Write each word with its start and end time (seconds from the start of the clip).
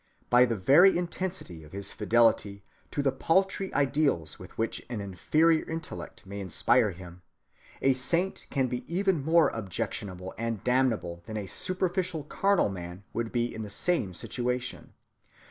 By 0.31 0.45
the 0.45 0.55
very 0.57 0.97
intensity 0.97 1.63
of 1.63 1.73
his 1.73 1.91
fidelity 1.91 2.63
to 2.89 3.03
the 3.03 3.11
paltry 3.11 3.71
ideals 3.75 4.39
with 4.39 4.57
which 4.57 4.83
an 4.89 4.99
inferior 4.99 5.63
intellect 5.69 6.25
may 6.25 6.39
inspire 6.39 6.89
him, 6.89 7.21
a 7.83 7.93
saint 7.93 8.47
can 8.49 8.65
be 8.65 8.83
even 8.91 9.23
more 9.23 9.49
objectionable 9.49 10.33
and 10.39 10.63
damnable 10.63 11.21
than 11.27 11.37
a 11.37 11.45
superficial 11.45 12.23
carnal 12.23 12.69
man 12.69 13.03
would 13.13 13.31
be 13.31 13.53
in 13.53 13.61
the 13.61 13.69
same 13.69 14.15
situation. 14.15 14.93